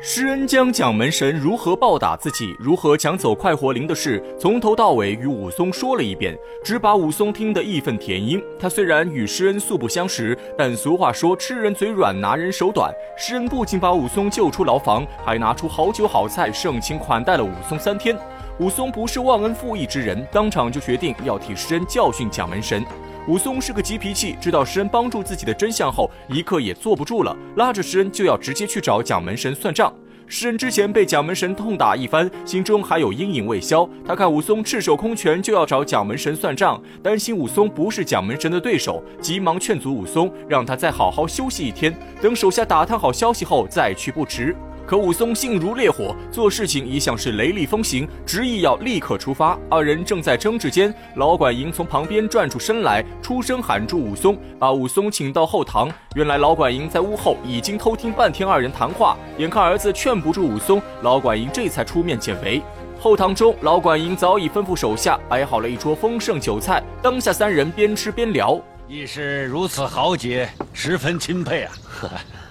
[0.00, 8.40] 施恩将蒋门神如何暴打自己、如何抢走快活灵的事，从头到尾与武松说了一遍，只把武松听得义愤填膺。
[8.60, 12.94] 他虽然与施恩素不相识，但俗话说吃人嘴软，拿人手短。
[13.16, 18.16] 施恩不仅把武松救出牢房，还拿出好酒好菜，盛情款待了武松三天。
[18.60, 22.84] 武松不是忘恩负义之人，当场就决定要替施恩教训蒋门神。
[23.28, 29.92] 武松是个急脾气，知道施恩帮助自己的真相后，一刻也坐不住了，拉着施恩就要直接去找蒋门神算账。
[30.26, 33.86] 施恩之前被蒋门神痛打一番，心中还有阴影未消。
[34.06, 44.56] 他看武松赤手空拳就要找蒋门神算账，担心武松不是蒋门神的对手，急忙劝阻武松，让他再好好休息一天，等手下打探好消息后再去不迟。
[44.88, 49.54] 可武松性如烈火，做事情一向是雷厉风行，执意要立刻出发。
[49.68, 55.90] 二人正在争执间，老管营从旁边转出身来，出声喊住武松，把武松请到后堂。
[56.14, 62.62] 原来老管营在屋后已经偷听半天二人谈话，眼看儿子劝不住武松，老管营这才出面解围。
[62.98, 71.72] 后堂中，老管营早已吩咐手下摆好了一桌丰盛酒菜，当下三人边吃边聊，亦是如此豪杰，十分钦佩啊。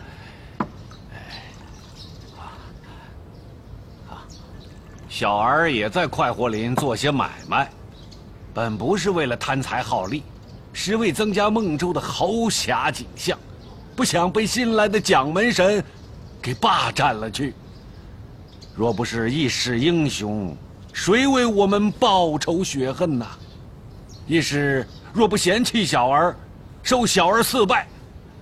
[5.19, 7.67] 小儿也在快活林做些买卖，
[8.53, 10.21] 本不是为了贪财好利，
[10.71, 13.35] 是为增加孟州的豪侠景象，
[13.95, 15.83] 不想被新来的蒋门神
[16.39, 17.55] 给霸占了去。
[18.75, 20.55] 若不是一世英雄，
[20.93, 23.25] 谁为我们报仇雪恨呐？
[24.27, 26.37] 义士若不嫌弃小儿，
[26.83, 27.87] 受小儿四拜，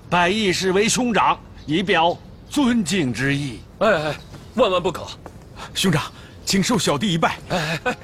[0.10, 2.18] 拜义士为兄长，以表
[2.50, 3.62] 尊敬之意。
[3.80, 4.16] 哎哎，
[4.56, 5.08] 万万不可，
[5.74, 6.04] 兄长。
[6.46, 7.38] 请受小弟一拜。
[7.50, 7.98] 哎哎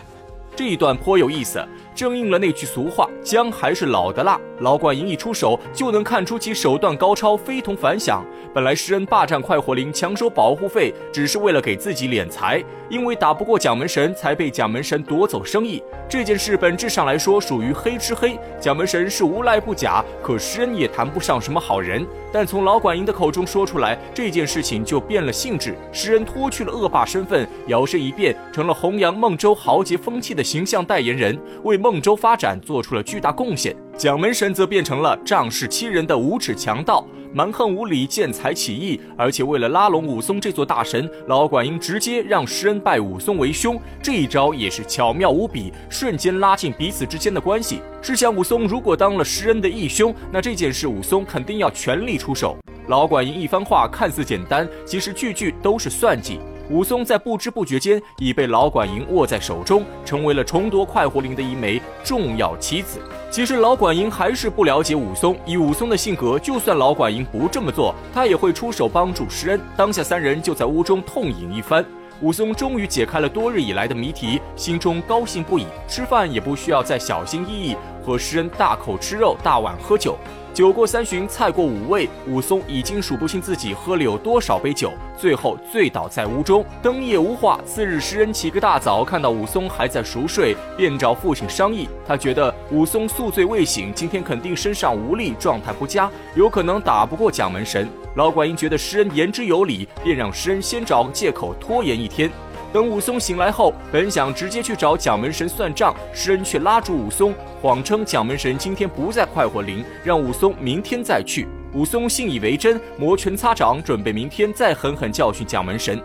[0.56, 8.24] 这一段颇有意思，正应了那句俗话：“姜还是老的辣。”老管营一出手，就能看出其手段高超，非同凡响。
[8.54, 15.82] 本来施恩霸占快活林，抢收保护费，只是为了给自己敛财，因为打不过蒋门神，才被蒋门神夺走生意。
[16.08, 22.06] 这件事本质上来说属于黑吃黑，蒋门神是无赖不假，可施恩也谈不上什么好人。
[22.32, 25.76] 但从老管营的口中说出来，这件事情就变了性质。
[25.92, 33.76] 施恩脱去了恶霸身份，摇身一变成了弘扬孟州豪杰风气的形象代言人，为孟州发展做出了巨大贡献。
[33.98, 37.06] 蒋门神则变成了仗势欺人的无耻强盗。
[37.34, 43.80] 蛮横无理、见财起意，而且为了拉拢武松这座大神，老管营直接让施恩拜武松为兄。
[44.04, 47.80] 这一招也是巧妙无比，瞬间拉近彼此之间的关系。
[48.02, 52.58] 试想，武松如果当了施恩的义兄，那这件事武松肯定要全力出手。
[52.88, 56.38] 老管营一番话看似简单，其实句句都是算计。
[56.72, 62.98] 武松在不知不觉间已被老管营握在手中，成为了重夺快活林的一枚重要棋子。
[63.30, 69.60] 其实老管营还是不了解武松，以武松的性格，就算老管营不这么做，他也会出手帮助施恩。
[69.76, 71.86] 当下三人就在屋中痛饮一番。
[72.22, 80.18] 武松终于解开了多日以来的谜题，心中高兴不已，吃饭也不需要再小心翼翼，和施恩大口吃肉，大碗喝酒。
[80.54, 86.66] 酒过三巡，菜过五味，武松已经数不清自己喝了有多少杯酒，最后醉倒在屋中。
[86.82, 87.58] 灯夜无话。
[87.66, 91.88] 次日，施恩起个大早，看到武松还在熟睡，便找父亲商议。
[92.06, 97.88] 他觉得武松宿醉未醒，今天肯定身上无力，状态不佳，有可能打不过蒋门神。
[98.16, 102.30] 老管营觉得施恩言之有理，便让施恩先找个借口拖延一天。
[102.74, 111.48] 等武松醒来后，本想直接去找蒋门神算账，施恩却拉住武松，谎称蒋门神今天不在快活林，让武松明天再去。
[111.74, 116.02] 武松信以为真，摩拳擦掌，准备明天再狠狠教训蒋门神。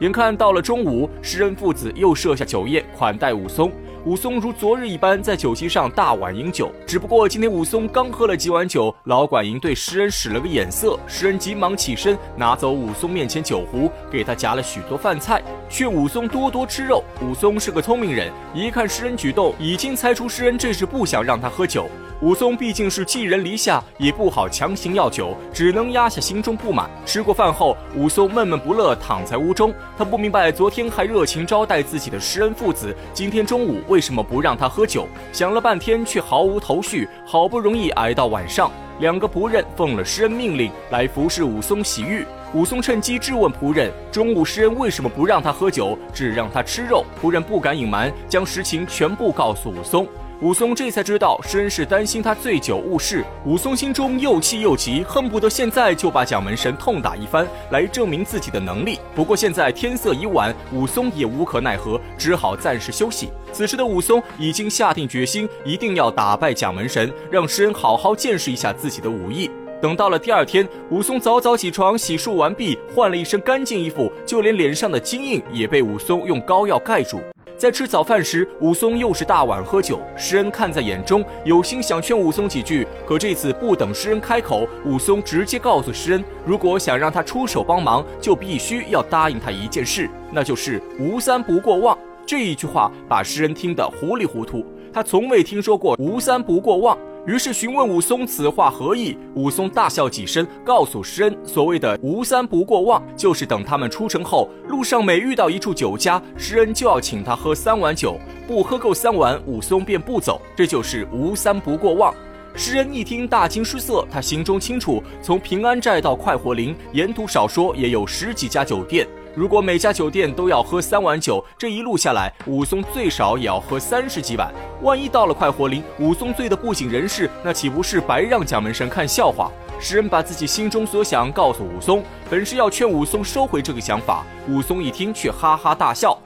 [0.00, 3.70] 眼看到了中午，施恩父子又设下酒宴款待武松。
[4.08, 17.04] 武松如昨日一般在酒席上大碗饮酒，只不过今天武松刚喝了几碗酒，老管营对诗人使了个眼色，诗人急忙起身拿走武松面前酒壶，给他夹了许多饭菜，劝武松多多吃肉。
[17.20, 21.86] 武松是个聪明人，一看诗人举动，已经猜出诗人这是不想让他喝酒。
[22.20, 26.90] 武松毕竟是寄人篱下，也不好强行要酒，只能压下心中不满。
[27.06, 29.72] 吃过饭后，武松闷闷不乐，躺在屋中。
[29.96, 35.08] 他不明白，昨天还热情招待自己的诗人父子，今天中午为为什么不让他喝酒？
[35.32, 37.08] 想了半天，却毫无头绪。
[37.26, 42.24] 好不容易挨到晚上，两个仆人奉了诗恩命令来服侍武松洗浴。
[42.54, 47.04] 武松趁机质问仆人：中午诗恩为什么不让他喝酒，只让他吃肉？
[47.20, 50.06] 仆人不敢隐瞒，将实情全部告诉武松。
[50.40, 53.24] 武松这才知道施恩是担心他醉酒误事。
[53.44, 59.00] 武松心中又气又急，恨不得现在就把蒋门神痛打一番，来证明自己的能力。
[59.16, 63.30] 不过现在天色已晚，武松也无可奈何，只好暂时休息。
[63.52, 69.50] 此时的武松已经下定决心，一定要打败蒋门神，让施恩好好见识一下自己的武艺。
[69.82, 77.20] 等到了第二天，武松早早起床，洗漱完毕，换了一身干净衣服，就连脸上的金印也被武松用膏药盖住。
[77.58, 79.98] 在吃早饭时，武松又是大碗喝酒。
[80.16, 91.98] 施恩看在眼中，有心想劝武松几句，可这次不等施恩开口，武松直接告诉施恩，如果想让他出手帮忙，就必须要答应他一件事，那就是“吴三不过望”。
[92.24, 96.96] 这一句话把施恩听得糊里糊涂，他从未听说过“吴三不过望”。
[97.26, 112.14] 于是询问武松此话何意，武松大笑几声，告诉施恩，所谓的吴三不过望，就是等他们出城后，路上每遇到一处酒家，施恩就要请他喝三碗酒，不喝够三碗，武松便不走，这就是吴三不过望。
[112.54, 119.06] 施恩一听大惊失色，他心中清楚，从平安寨到快活林，沿途少说也有十几家酒店。
[119.38, 124.52] 如果每家酒店都要喝三碗酒，这一路下来，武松最少也要喝三十几碗。
[124.82, 129.48] 万一到了快活林，武松醉得不省人事，那岂不是白让蒋门神看笑话？
[129.78, 134.24] 诗人把自己心中所想告诉武松，本是要劝武松收回这个想法。
[134.48, 136.18] 武松一听，却哈哈大笑：“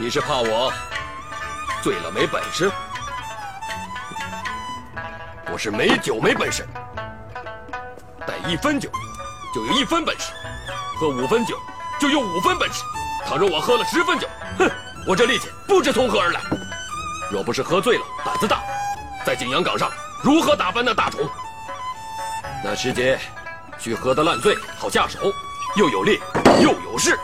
[0.00, 0.72] 你是怕我
[1.82, 2.72] 醉了没本事？
[5.52, 6.66] 我是没酒没本事，
[8.26, 8.88] 带一分酒
[9.54, 10.32] 就有一分本事，
[10.98, 11.54] 喝五分酒。”
[12.04, 12.82] 就有五分本事，
[13.24, 14.28] 倘若我喝了十分酒，
[14.58, 14.70] 哼，
[15.06, 16.40] 我这力气不知从何而来。
[17.32, 18.60] 若不是喝醉了，胆子大，
[19.24, 19.90] 在景阳冈上
[20.22, 21.26] 如何打翻那大虫？
[22.62, 23.18] 那师姐，
[23.78, 25.18] 去喝得烂醉，好下手，
[25.76, 26.20] 又有力
[26.60, 27.18] 又有势。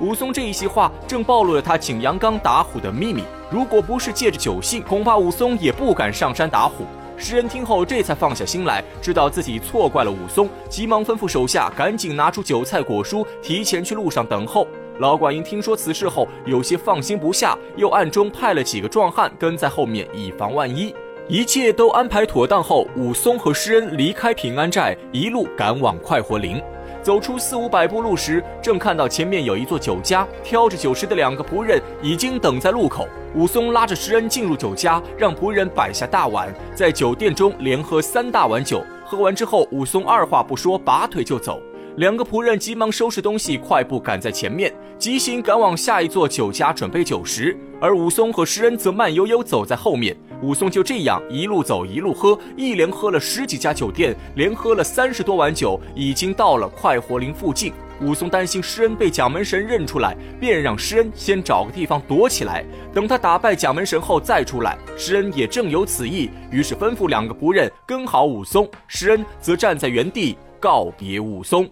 [0.00, 3.22] 武松这一席话，正暴露了他景阳冈打虎的秘密。
[3.50, 6.86] 如果不是借着酒兴，恐怕武松也不敢上山打虎。
[7.18, 14.66] 诗人听后，这才放下心来，知道自己错怪了武松，急忙吩咐手下赶紧拿出酒菜果蔬，提前去路上等候。
[15.00, 20.94] 老管营听说此事后，有些放心不下，又暗中派了几个壮汉跟在后面，以防万一。
[21.28, 26.62] 一切都安排妥当后，武松和诗恩离开平安寨，一路赶往快活林。
[27.08, 33.08] 走出四五百步路时，正看到前面有一座酒家，挑着酒食的两个仆人已经等在路口。
[33.34, 38.84] 武松拉着石恩进入酒家，让仆人摆下大碗，在酒店中连喝三大碗酒。
[39.06, 41.62] 喝完之后，武松二话不说，拔腿就走。
[41.98, 47.58] 两个仆人急忙收拾东西，快步赶在前面，急行赶往下一座酒家准备酒食。
[47.80, 50.16] 而武松和施恩则慢悠悠走在后面。
[50.40, 57.72] 武松就这样一路走一路喝，一连喝了十几家酒店，连喝了三十多碗酒，已经到了快活林附近。
[58.00, 64.78] 武松担心施恩被蒋门神认出来，便让施恩先找个地方躲起来，等他打败蒋门神后再出来。
[64.96, 71.68] 施恩也正有此意，于是吩咐两个仆人跟好武松，施恩则站在原地告别武松。